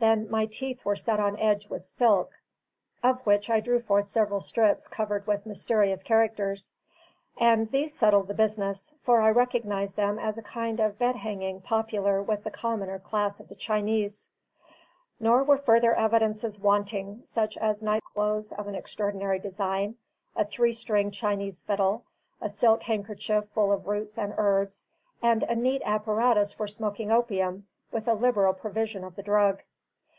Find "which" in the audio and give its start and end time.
3.26-3.50